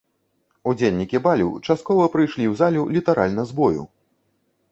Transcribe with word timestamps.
Удзельнікі 0.69 1.19
балю 1.27 1.49
часткова 1.67 2.07
прыйшлі 2.15 2.43
ў 2.51 2.59
залю 2.61 2.81
літаральна 2.97 3.41
з 3.51 3.57
бою! 3.63 3.83